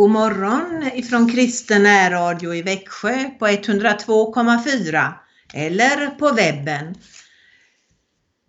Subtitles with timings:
[0.00, 5.12] God morgon ifrån Kristen närradio i Växjö på 102,4
[5.54, 6.94] eller på webben.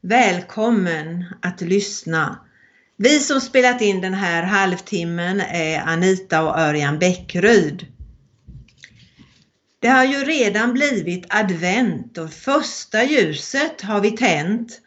[0.01, 2.39] Välkommen att lyssna.
[2.97, 7.85] Vi som spelat in den här halvtimmen är Anita och Örjan Bäckryd.
[9.79, 14.81] Det har ju redan blivit advent och första ljuset har vi tänt.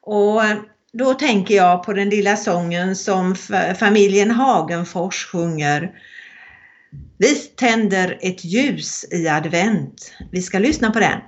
[0.00, 0.42] Och
[0.92, 3.34] då tänker jag på den lilla sången som
[3.78, 5.92] familjen Hagenfors sjunger.
[7.18, 10.12] Vi tänder ett ljus i advent.
[10.32, 11.20] Vi ska lyssna på den.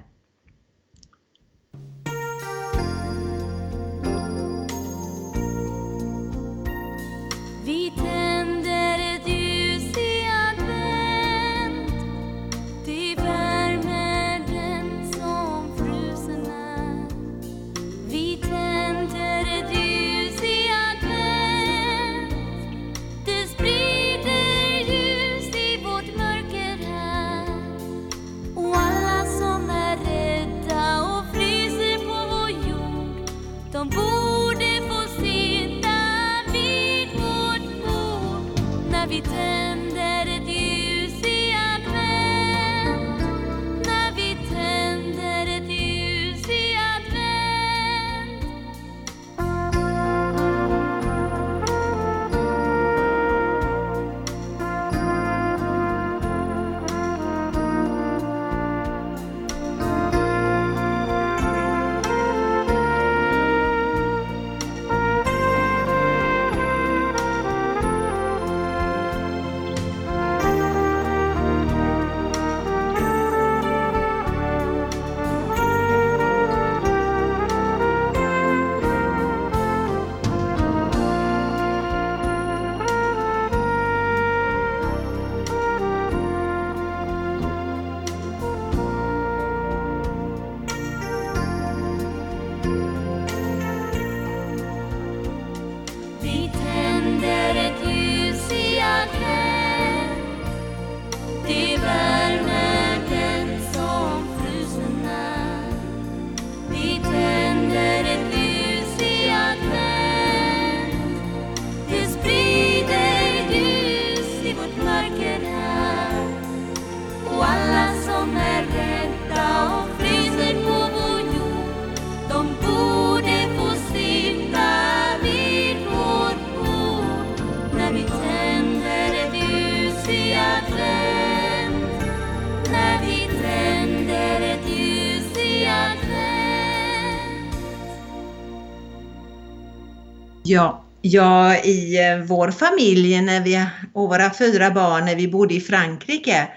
[140.47, 145.55] Ja, ja, i eh, vår familj när vi, och våra fyra barn när vi bodde
[145.55, 146.49] i Frankrike,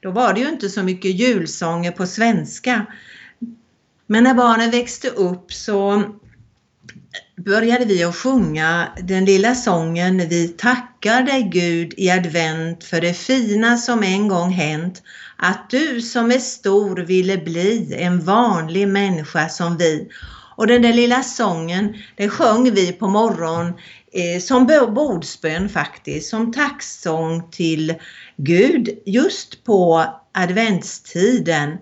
[0.00, 2.86] då var det ju inte så mycket julsånger på svenska.
[4.06, 6.02] Men när barnen växte upp så
[7.36, 13.14] började vi att sjunga den lilla sången Vi tackar dig Gud i advent för det
[13.14, 15.02] fina som en gång hänt,
[15.36, 20.08] att du som är stor ville bli en vanlig människa som vi.
[20.56, 23.66] Och den där lilla sången, den sjöng vi på morgon
[24.12, 27.94] eh, som bordsbön faktiskt, som tacksång till
[28.36, 31.78] Gud just på adventstiden.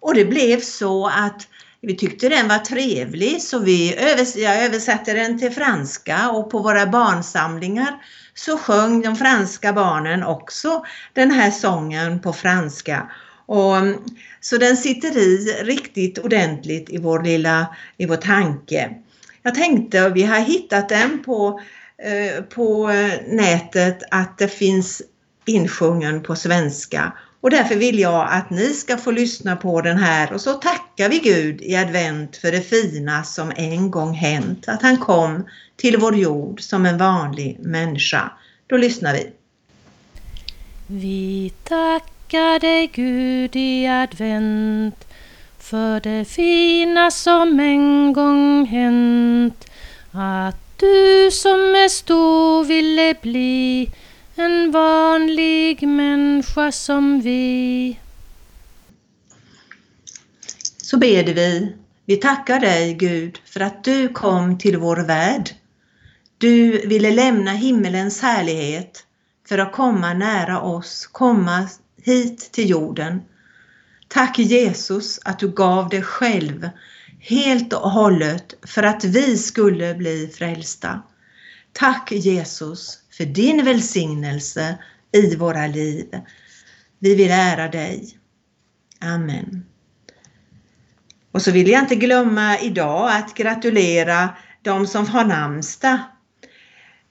[0.00, 1.48] Och det blev så att
[1.80, 6.58] vi tyckte den var trevlig så vi övers jag översatte den till franska och på
[6.58, 8.02] våra barnsamlingar
[8.34, 13.10] så sjöng de franska barnen också den här sången på franska.
[13.48, 13.98] Och, mm,
[14.40, 18.90] så den sitter i riktigt ordentligt i vår lilla, i vår tanke.
[19.42, 21.60] Jag tänkte, vi har hittat den på,
[22.02, 25.02] eh, på eh, nätet, att det finns
[25.46, 27.12] insjungen på svenska.
[27.40, 31.08] Och därför vill jag att ni ska få lyssna på den här och så tackar
[31.08, 34.64] vi Gud i advent för det fina som en gång hänt.
[34.68, 35.44] Att han kom
[35.76, 38.32] till vår jord som en vanlig människa.
[38.66, 39.32] Då lyssnar vi.
[40.86, 45.04] Vi tackar tacka dig Gud i advent
[45.58, 49.70] för det fina som en gång hänt.
[50.12, 53.90] Att du som är stor ville bli
[54.36, 57.98] en vanlig människa som vi.
[60.76, 61.76] Så ber vi.
[62.06, 65.50] Vi tackar dig Gud för att du kom till vår värld.
[66.38, 69.04] Du ville lämna himmelens härlighet
[69.48, 71.68] för att komma nära oss, komma
[72.08, 73.22] hit till jorden.
[74.08, 76.68] Tack Jesus att du gav dig själv
[77.20, 81.02] helt och hållet för att vi skulle bli frälsta.
[81.72, 84.78] Tack Jesus för din välsignelse
[85.12, 86.06] i våra liv.
[86.98, 88.18] Vi vill ära dig.
[89.00, 89.66] Amen.
[91.32, 94.28] Och så vill jag inte glömma idag att gratulera
[94.62, 95.98] de som har namnsdag.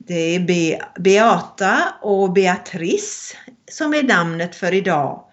[0.08, 3.36] Det är Be Beata och Beatrice
[3.72, 5.24] som är namnet för idag.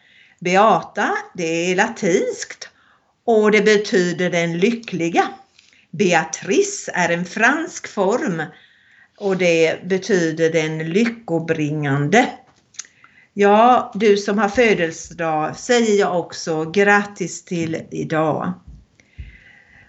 [0.41, 2.69] Beata, det är latinskt
[3.27, 5.29] och det betyder den lyckliga.
[5.91, 8.43] Beatrice är en fransk form
[9.19, 12.27] och det betyder den lyckobringande.
[13.35, 18.53] Ja, du som har födelsedag säger jag också grattis till idag.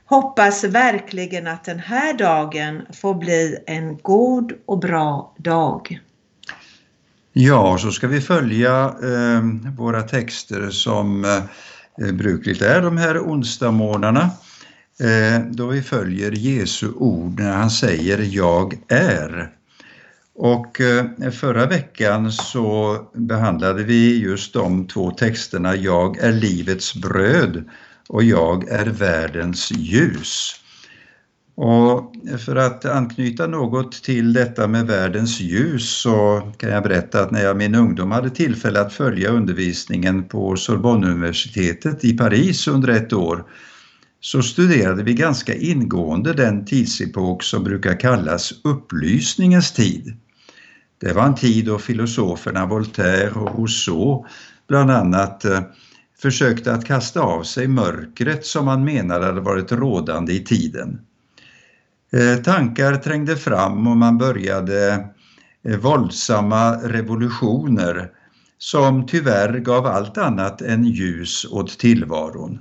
[0.07, 5.99] Hoppas verkligen att den här dagen får bli en god och bra dag.
[7.33, 14.29] Ja, så ska vi följa eh, våra texter som eh, brukligt är de här onsdagsmorgnarna.
[14.99, 19.51] Eh, då vi följer Jesu ord när han säger Jag är.
[20.35, 27.63] Och eh, förra veckan så behandlade vi just de två texterna Jag är livets bröd
[28.09, 30.55] och Jag är världens ljus.
[31.57, 32.13] Och
[32.45, 37.43] för att anknyta något till detta med världens ljus så kan jag berätta att när
[37.43, 43.13] jag i min ungdom hade tillfälle att följa undervisningen på Sorbonneuniversitetet i Paris under ett
[43.13, 43.45] år
[44.19, 50.17] så studerade vi ganska ingående den tidsepok som brukar kallas upplysningens tid.
[51.01, 54.25] Det var en tid då filosoferna Voltaire och Rousseau
[54.67, 55.61] bland annat eh,
[56.17, 61.01] försökte att kasta av sig mörkret som man menade hade varit rådande i tiden.
[62.13, 65.07] Eh, tankar trängde fram och man började
[65.63, 68.11] eh, våldsamma revolutioner
[68.57, 72.59] som tyvärr gav allt annat än ljus åt tillvaron.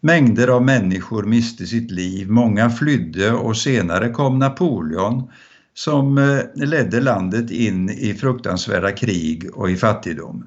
[0.00, 5.30] Mängder av människor miste sitt liv, många flydde och senare kom Napoleon
[5.74, 10.46] som eh, ledde landet in i fruktansvärda krig och i fattigdom.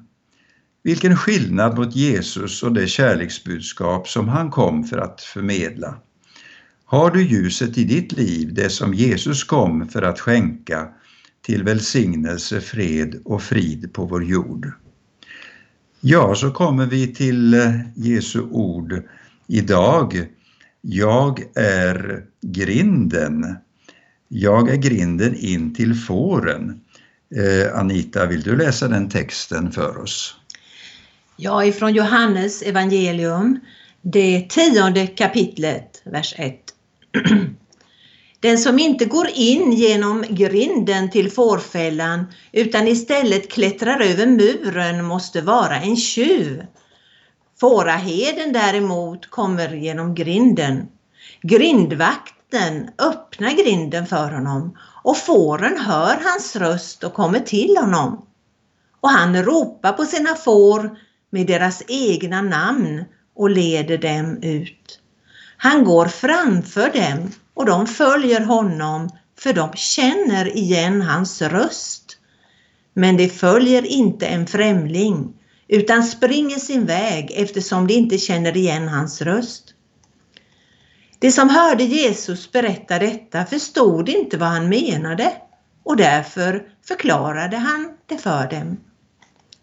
[0.82, 5.94] Vilken skillnad mot Jesus och det kärleksbudskap som han kom för att förmedla.
[6.84, 10.88] Har du ljuset i ditt liv, det som Jesus kom för att skänka
[11.42, 14.72] till välsignelse, fred och frid på vår jord?
[16.00, 17.56] Ja, så kommer vi till
[17.94, 19.02] Jesu ord
[19.46, 20.26] idag.
[20.80, 23.56] Jag är grinden.
[24.28, 26.80] Jag är grinden in till fåren.
[27.36, 30.36] Eh, Anita, vill du läsa den texten för oss?
[31.44, 33.60] Ja, ifrån Johannes evangelium,
[34.02, 36.54] det tionde kapitlet, vers 1.
[38.40, 45.40] Den som inte går in genom grinden till fårfällan utan istället klättrar över muren måste
[45.40, 46.66] vara en tjuv.
[47.60, 50.88] Fåraheden däremot kommer genom grinden.
[51.42, 58.26] Grindvakten öppnar grinden för honom och fåren hör hans röst och kommer till honom.
[59.00, 60.96] Och han ropar på sina får
[61.32, 63.04] med deras egna namn
[63.36, 65.00] och leder dem ut.
[65.56, 69.08] Han går framför dem och de följer honom
[69.38, 72.18] för de känner igen hans röst.
[72.94, 75.34] Men de följer inte en främling
[75.68, 79.74] utan springer sin väg eftersom de inte känner igen hans röst.
[81.18, 85.32] De som hörde Jesus berätta detta förstod inte vad han menade
[85.82, 88.76] och därför förklarade han det för dem.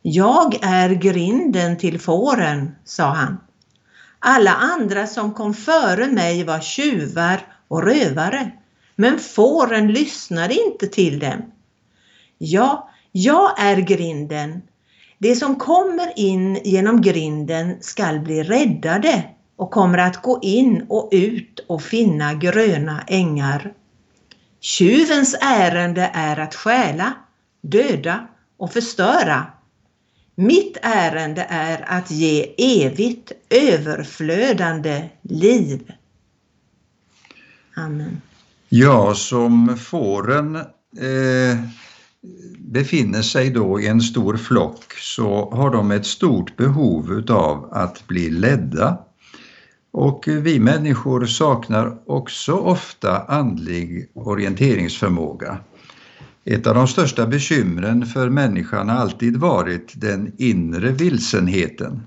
[0.01, 3.37] Jag är grinden till fåren, sa han.
[4.19, 8.51] Alla andra som kom före mig var tjuvar och rövare,
[8.95, 11.51] men fåren lyssnade inte till dem.
[12.37, 14.61] Ja, jag är grinden.
[15.17, 19.23] De som kommer in genom grinden skall bli räddade
[19.55, 23.73] och kommer att gå in och ut och finna gröna ängar.
[24.59, 27.13] Tjuvens ärende är att stjäla,
[27.61, 28.27] döda
[28.57, 29.45] och förstöra.
[30.39, 35.91] Mitt ärende är att ge evigt överflödande liv.
[37.75, 38.21] Amen.
[38.69, 41.57] Ja, som fåren eh,
[42.57, 48.07] befinner sig då i en stor flock så har de ett stort behov av att
[48.07, 48.97] bli ledda.
[49.91, 55.57] Och vi människor saknar också ofta andlig orienteringsförmåga.
[56.45, 62.01] Ett av de största bekymren för människan har alltid varit den inre vilsenheten.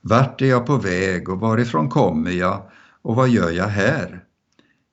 [0.00, 2.62] Vart är jag på väg och varifrån kommer jag
[3.02, 4.24] och vad gör jag här?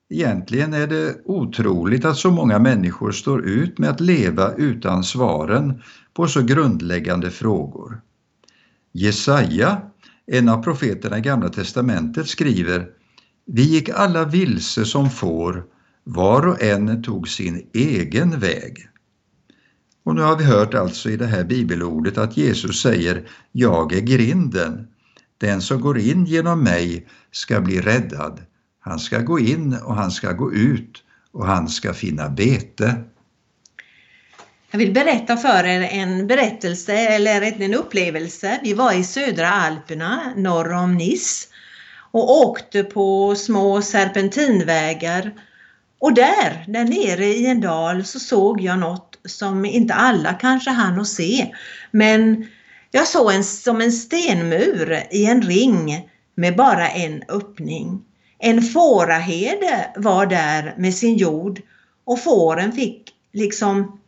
[0.09, 5.81] Egentligen är det otroligt att så många människor står ut med att leva utan svaren
[6.13, 8.01] på så grundläggande frågor.
[8.91, 9.81] Jesaja,
[10.27, 12.87] en av profeterna i Gamla testamentet, skriver
[13.45, 15.63] Vi gick alla vilse som får
[16.05, 18.89] var och en tog sin egen väg.
[20.03, 24.01] Och nu har vi hört alltså i det här bibelordet att Jesus säger Jag är
[24.01, 24.87] grinden.
[25.37, 28.41] Den som går in genom mig ska bli räddad.
[28.79, 32.95] Han ska gå in och han ska gå ut och han ska finna bete.
[34.71, 38.59] Jag vill berätta för er en berättelse eller en upplevelse.
[38.63, 41.47] Vi var i södra Alperna norr om Nice
[42.11, 45.31] och åkte på små serpentinvägar.
[45.99, 50.69] Och där, där nere i en dal så såg jag något som inte alla kanske
[50.69, 51.55] hann att se.
[51.91, 52.47] Men
[52.91, 58.01] jag såg en, som en stenmur i en ring med bara en öppning.
[58.39, 61.61] En fåraherde var där med sin jord
[62.05, 63.99] och fåren fick liksom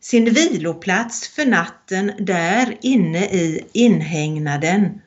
[0.00, 5.00] sin viloplats för natten där inne i inhägnaden.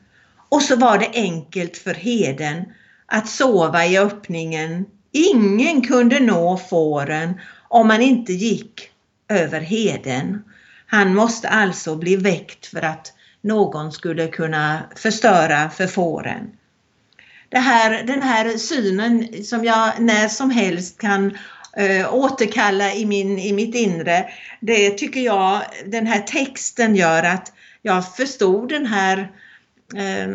[0.48, 2.64] Och så var det enkelt för heden
[3.06, 4.86] att sova i öppningen.
[5.12, 8.90] Ingen kunde nå fåren om man inte gick
[9.28, 10.44] över heden.
[10.86, 16.50] Han måste alltså bli väckt för att någon skulle kunna förstöra för fåren.
[17.48, 21.38] Det här, den här synen som jag när som helst kan
[21.76, 24.28] eh, återkalla i, min, i mitt inre,
[24.60, 27.52] det tycker jag den här texten gör att
[27.82, 29.18] jag förstod den här
[29.96, 30.28] eh,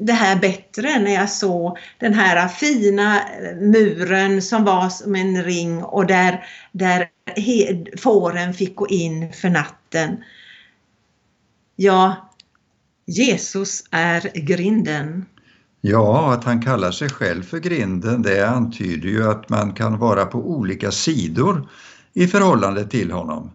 [0.00, 3.20] det här bättre när jag såg den här fina
[3.60, 7.08] muren som var som en ring och där, där
[7.98, 10.16] fåren fick gå in för natten.
[11.76, 12.30] Ja,
[13.06, 15.24] Jesus är grinden.
[15.80, 20.24] Ja, att han kallar sig själv för grinden det antyder ju att man kan vara
[20.24, 21.68] på olika sidor
[22.14, 23.50] i förhållande till honom.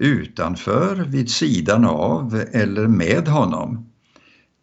[0.00, 3.93] Utanför, vid sidan av eller med honom.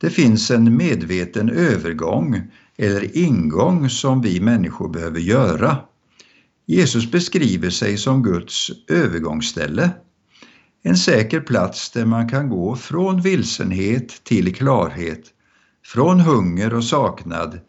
[0.01, 2.41] Det finns en medveten övergång
[2.77, 5.77] eller ingång som vi människor behöver göra.
[6.65, 9.89] Jesus beskriver sig som Guds övergångsställe.
[10.83, 15.23] En säker plats där man kan gå från vilsenhet till klarhet,
[15.85, 17.59] från hunger och saknad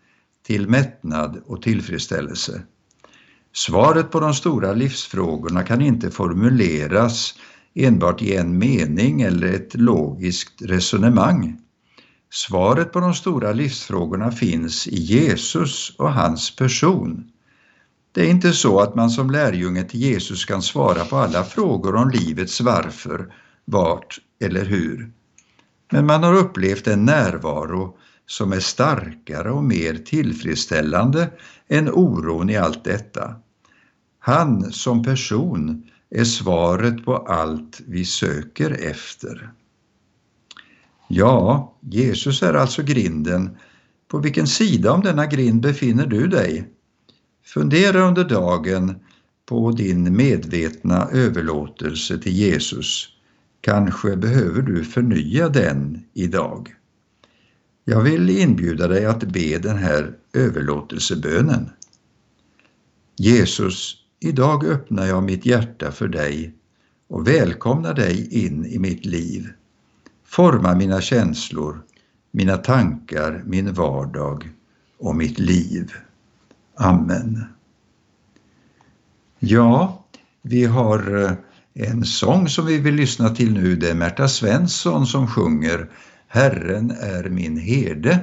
[0.46, 2.62] till mättnad och tillfredsställelse.
[3.54, 7.34] Svaret på de stora livsfrågorna kan inte formuleras
[7.74, 11.61] enbart i en mening eller ett logiskt resonemang.
[12.34, 17.30] Svaret på de stora livsfrågorna finns i Jesus och hans person.
[18.12, 21.94] Det är inte så att man som lärjunge till Jesus kan svara på alla frågor
[21.94, 23.34] om livets varför,
[23.64, 25.12] vart eller hur.
[25.90, 27.96] Men man har upplevt en närvaro
[28.26, 31.30] som är starkare och mer tillfredsställande
[31.68, 33.34] än oron i allt detta.
[34.18, 39.50] Han som person är svaret på allt vi söker efter.
[41.14, 43.56] Ja, Jesus är alltså grinden.
[44.08, 46.68] På vilken sida om denna grind befinner du dig?
[47.44, 48.94] Fundera under dagen
[49.46, 53.08] på din medvetna överlåtelse till Jesus.
[53.60, 56.74] Kanske behöver du förnya den idag.
[57.84, 61.70] Jag vill inbjuda dig att be den här överlåtelsebönen.
[63.16, 66.54] Jesus, idag öppnar jag mitt hjärta för dig
[67.08, 69.48] och välkomnar dig in i mitt liv.
[70.32, 71.82] Forma mina känslor,
[72.30, 74.50] mina tankar, min vardag
[74.98, 75.92] och mitt liv.
[76.76, 77.44] Amen.
[79.38, 80.04] Ja,
[80.42, 81.32] vi har eh,
[81.74, 83.76] en sång som vi vill lyssna till nu.
[83.76, 85.90] Det är Märta Svensson som sjunger
[86.28, 88.20] Herren är min herde.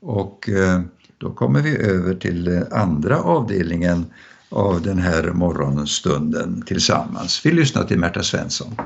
[0.00, 0.80] Och eh,
[1.18, 4.06] då kommer vi över till eh, andra avdelningen
[4.48, 7.46] av den här morgonstunden tillsammans.
[7.46, 8.76] Vi lyssnar till Märta Svensson.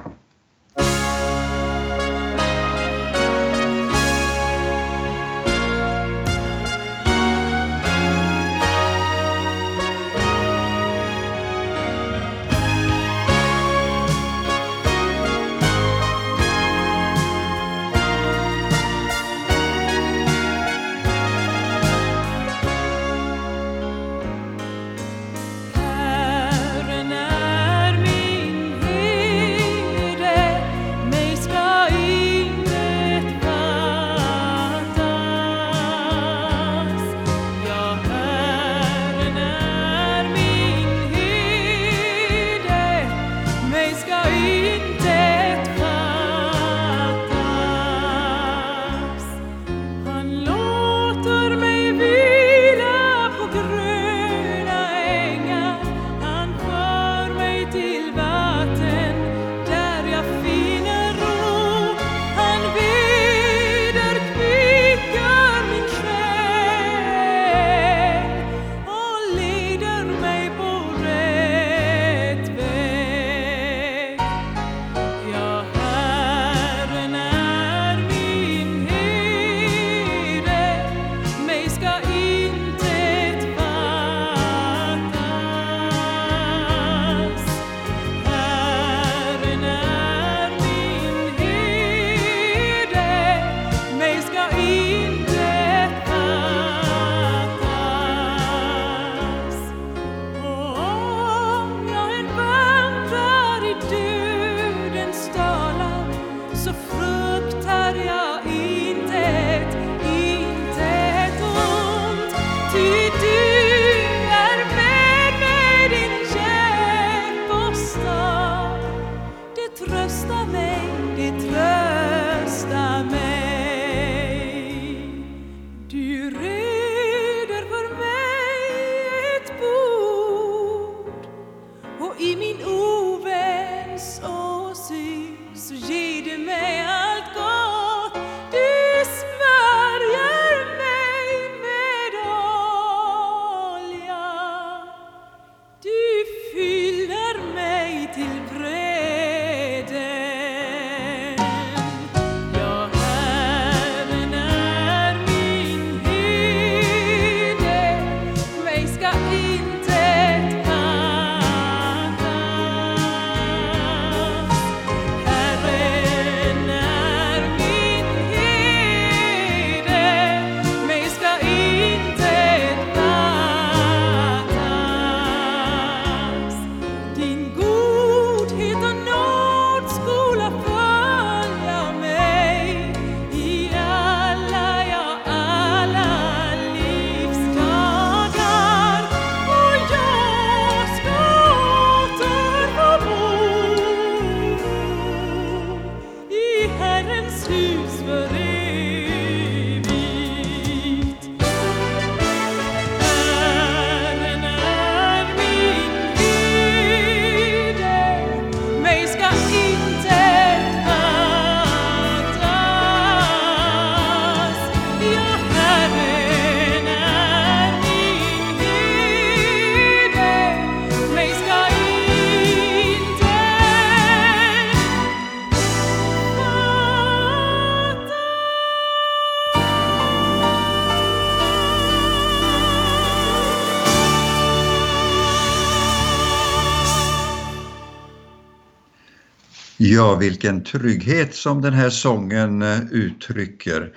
[239.90, 243.92] Ja, vilken trygghet som den här sången eh, uttrycker.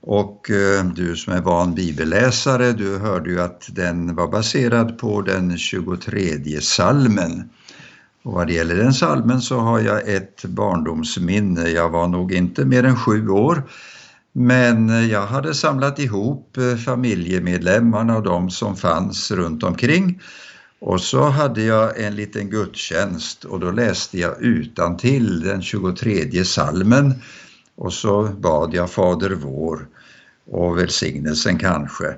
[0.00, 5.22] Och eh, du som är van bibelläsare, du hörde ju att den var baserad på
[5.22, 7.50] den 23 salmen.
[8.22, 11.68] Och vad det gäller den salmen så har jag ett barndomsminne.
[11.68, 13.62] Jag var nog inte mer än sju år.
[14.32, 20.20] Men eh, jag hade samlat ihop familjemedlemmarna och de som fanns runt omkring.
[20.78, 26.44] Och så hade jag en liten gudstjänst och då läste jag utan till den 23
[26.44, 27.14] salmen
[27.74, 29.88] och så bad jag Fader vår
[30.46, 32.14] och välsignelsen kanske.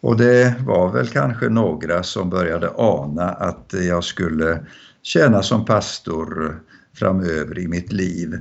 [0.00, 4.66] Och det var väl kanske några som började ana att jag skulle
[5.02, 6.60] tjäna som pastor
[6.94, 8.38] framöver i mitt liv.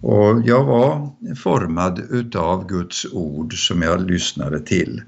[0.00, 5.02] Och jag var formad utav Guds ord som jag lyssnade till.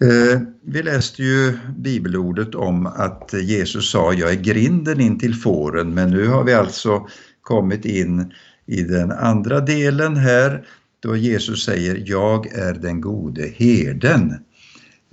[0.00, 5.94] Eh, vi läste ju bibelordet om att Jesus sa jag är grinden in till fåren
[5.94, 7.06] men nu har vi alltså
[7.42, 8.32] kommit in
[8.66, 10.66] i den andra delen här
[11.00, 14.34] då Jesus säger jag är den gode herden.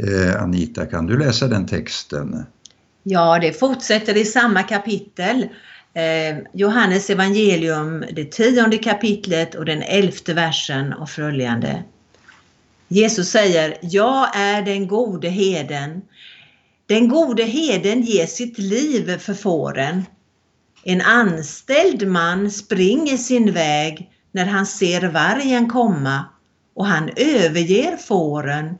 [0.04, 2.46] Eh, Anita, kan du läsa den texten?
[3.04, 5.48] Ja, det fortsätter i samma kapitel.
[5.94, 11.84] Eh, Johannes evangelium, det tionde kapitlet och den elfte versen och följande.
[12.94, 16.02] Jesus säger, jag är den gode heden.
[16.86, 20.06] Den gode heden ger sitt liv för fåren.
[20.84, 26.26] En anställd man springer sin väg när han ser vargen komma
[26.76, 28.78] och han överger fåren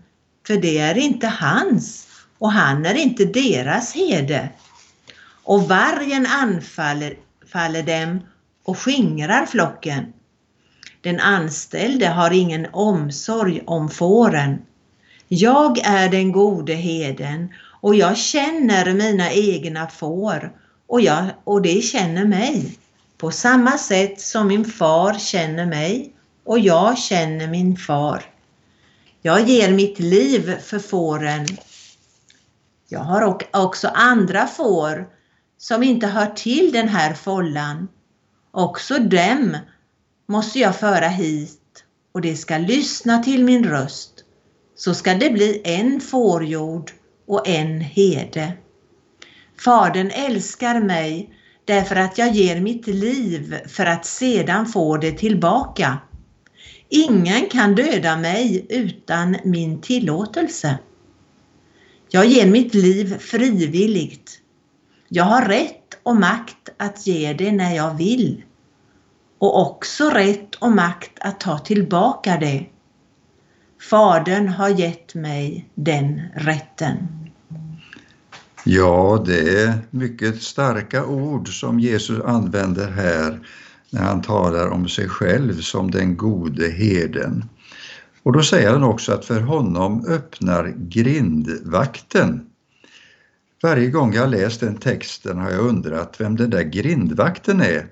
[0.48, 4.50] för det är inte hans och han är inte deras herde.
[5.44, 7.14] Och vargen anfaller
[7.54, 8.20] faller dem
[8.64, 10.14] och skingrar flocken.
[11.04, 14.62] Den anställde har ingen omsorg om fåren.
[15.28, 20.54] Jag är den gode heden och jag känner mina egna får
[20.88, 22.78] och, jag, och de känner mig
[23.18, 26.14] på samma sätt som min far känner mig
[26.44, 28.24] och jag känner min far.
[29.22, 31.46] Jag ger mitt liv för fåren.
[32.90, 35.08] Jag har också andra får
[35.58, 37.88] som inte hör till den här follan.
[38.52, 39.58] Också dem
[40.26, 44.14] måste jag föra hit och de ska lyssna till min röst.
[44.76, 46.92] Så ska det bli en fårjord
[47.28, 48.54] och en hede.
[49.60, 51.30] Fadern älskar mig
[51.66, 55.98] därför att jag ger mitt liv för att sedan få det tillbaka.
[56.90, 60.78] Ingen kan döda mig utan min tillåtelse.
[62.10, 64.40] Jag ger mitt liv frivilligt.
[65.08, 68.44] Jag har rätt och makt att ge det när jag vill
[69.44, 72.66] och också rätt och makt att ta tillbaka det.
[73.90, 76.98] Fadern har gett mig den rätten.
[78.64, 83.48] Ja, det är mycket starka ord som Jesus använder här
[83.90, 87.46] när han talar om sig själv som den gode herden.
[88.24, 92.46] Och då säger han också att för honom öppnar grindvakten.
[93.64, 97.88] Varje gång jag läst den texten har jag undrat vem den där grindvakten är.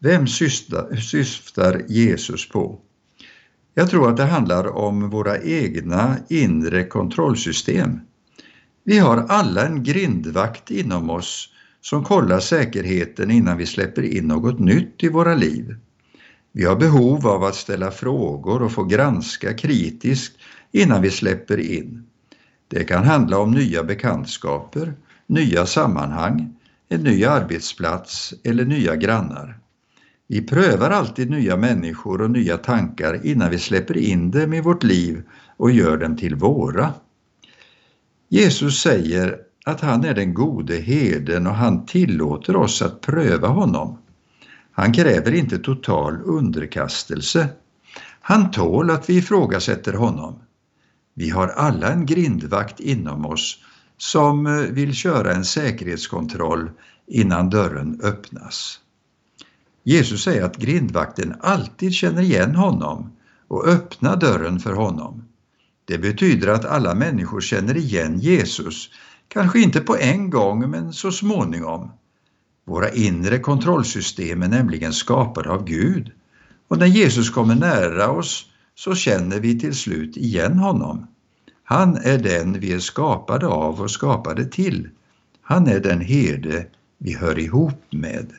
[0.00, 2.80] Vem syftar Jesus på?
[3.74, 8.00] Jag tror att det handlar om våra egna inre kontrollsystem.
[8.84, 11.48] Vi har alla en grindvakt inom oss
[11.80, 15.76] som kollar säkerheten innan vi släpper in något nytt i våra liv.
[16.52, 20.36] Vi har behov av att ställa frågor och få granska kritiskt
[20.72, 22.06] innan vi släpper in.
[22.68, 24.94] Det kan handla om nya bekantskaper,
[25.26, 26.54] nya sammanhang,
[26.88, 29.57] en ny arbetsplats eller nya grannar.
[30.30, 34.82] Vi prövar alltid nya människor och nya tankar innan vi släpper in dem i vårt
[34.82, 35.22] liv
[35.56, 36.94] och gör dem till våra.
[38.28, 43.98] Jesus säger att han är den gode heden och han tillåter oss att pröva honom.
[44.72, 47.48] Han kräver inte total underkastelse.
[48.20, 50.42] Han tål att vi ifrågasätter honom.
[51.14, 53.58] Vi har alla en grindvakt inom oss
[53.96, 56.70] som vill köra en säkerhetskontroll
[57.06, 58.80] innan dörren öppnas.
[59.88, 63.12] Jesus säger att grindvakten alltid känner igen honom
[63.48, 65.24] och öppnar dörren för honom.
[65.84, 68.90] Det betyder att alla människor känner igen Jesus,
[69.28, 71.90] kanske inte på en gång men så småningom.
[72.64, 76.12] Våra inre kontrollsystem är nämligen skapade av Gud
[76.68, 81.06] och när Jesus kommer nära oss så känner vi till slut igen honom.
[81.64, 84.88] Han är den vi är skapade av och skapade till.
[85.42, 86.66] Han är den herde
[86.98, 88.32] vi hör ihop med.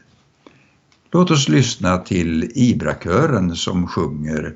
[1.12, 4.54] Låt oss lyssna till Ibrakören som sjunger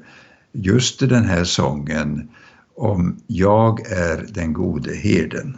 [0.52, 2.30] just den här sången
[2.76, 5.58] om Jag är den gode herden.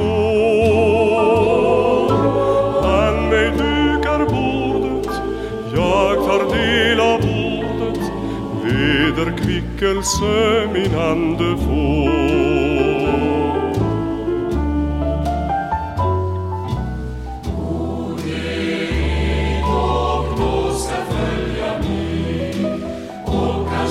[9.81, 12.31] vederkvickelse min ande får.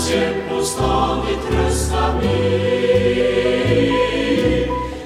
[0.09, 3.51] käpp och stadigt trösta mig.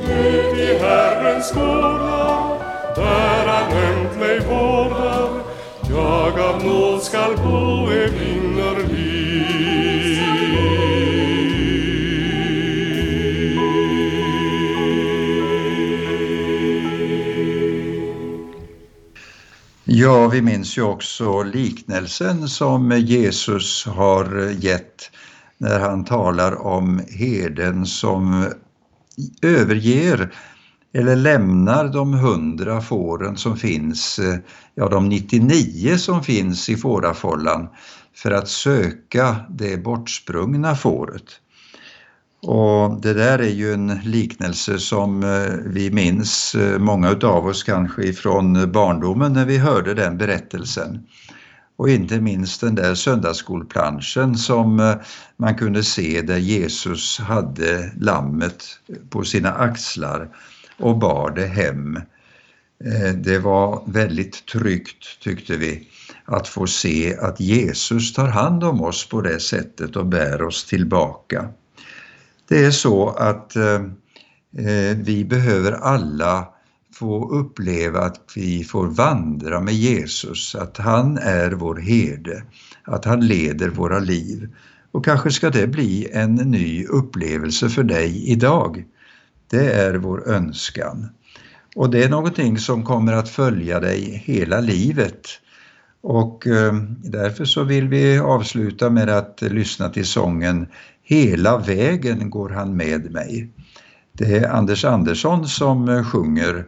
[0.03, 2.59] Ut i Herrens gårdar,
[2.97, 5.31] där han hämt mig vårdar,
[5.90, 9.13] jag av nåd skall bo evinnerlig.
[20.05, 25.11] Ja, vi minns ju också liknelsen som Jesus har gett
[25.59, 28.53] när han talar om herden som
[29.43, 30.35] överger
[30.95, 34.21] eller lämnar de hundra fåren som finns,
[34.75, 37.69] ja de 99 som finns i fårafållan
[38.14, 41.40] för att söka det bortsprungna fåret.
[42.46, 47.62] Och det där är ju en liknelse som eh, vi minns, eh, många av oss
[47.62, 51.07] kanske ifrån eh, barndomen när vi hörde den berättelsen.
[51.76, 54.94] Och inte minst den där söndagsskolplanschen som
[55.37, 58.64] man kunde se där Jesus hade lammet
[59.11, 60.28] på sina axlar
[60.78, 62.00] och bar det hem.
[63.16, 65.88] Det var väldigt tryggt tyckte vi
[66.24, 70.64] att få se att Jesus tar hand om oss på det sättet och bär oss
[70.64, 71.48] tillbaka.
[72.48, 73.74] Det är så att eh,
[74.59, 76.48] eh, vi behöver alla
[76.94, 82.42] få uppleva att vi får vandra med Jesus, att han är vår herde,
[82.83, 84.54] att han leder våra liv.
[84.92, 88.85] Och kanske ska det bli en ny upplevelse för dig idag.
[89.50, 91.09] Det är vår önskan.
[91.76, 95.28] Och det är någonting som kommer att följa dig hela livet.
[96.00, 100.66] Och eh, därför så vill vi avsluta med att lyssna till sången
[101.05, 103.49] Hela vägen går han med mig.
[104.12, 106.64] Det är Anders Andersson som eh, sjunger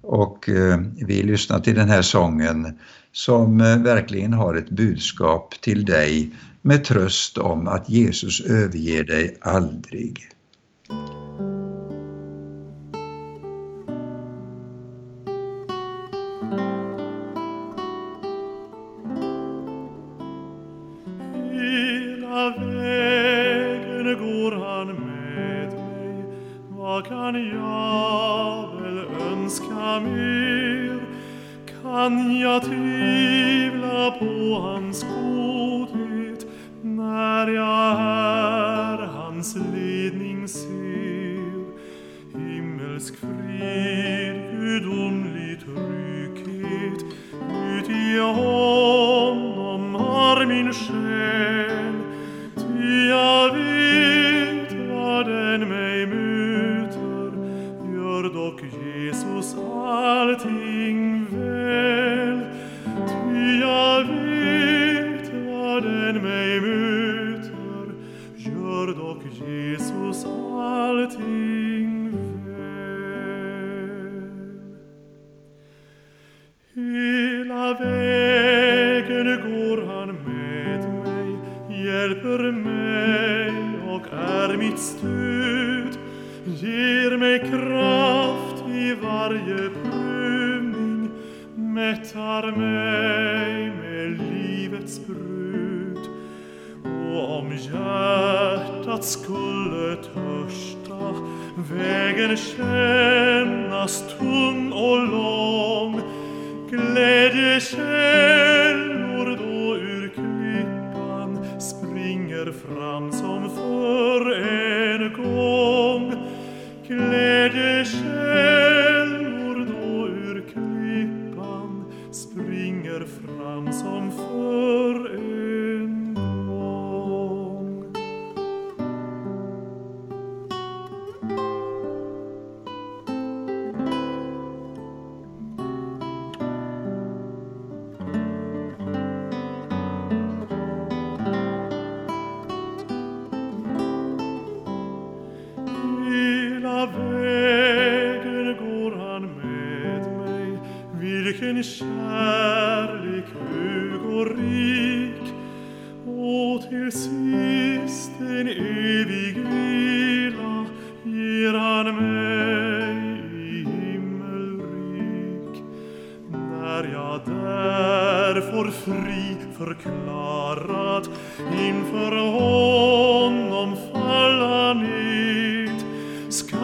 [0.00, 2.78] och eh, vi lyssnar till den här sången
[3.12, 6.30] som eh, verkligen har ett budskap till dig
[6.62, 10.28] med tröst om att Jesus överger dig aldrig.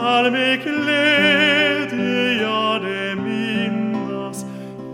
[0.00, 1.88] Skall med glädje
[2.82, 4.44] det minnas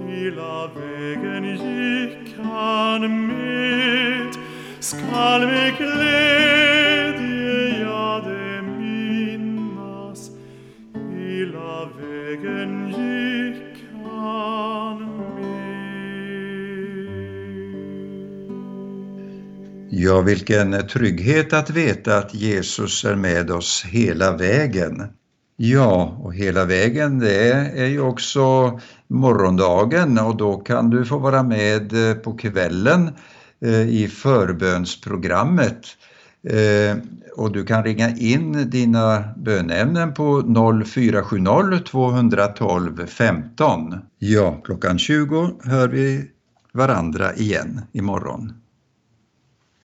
[0.09, 4.37] hela vägen gick han med
[4.81, 6.56] skall med glädje
[20.07, 25.03] Ja, vilken trygghet att veta att Jesus är med oss hela vägen.
[25.57, 31.43] Ja, och hela vägen det är ju också morgondagen och då kan du få vara
[31.43, 33.11] med eh, på kvällen
[33.61, 35.87] eh, i förbönsprogrammet.
[36.49, 36.97] Eh,
[37.37, 40.43] och du kan ringa in dina bönämnen på
[40.87, 43.95] 0470 212 15.
[44.19, 46.31] Ja, klockan 20 hör vi
[46.73, 48.53] varandra igen imorgon.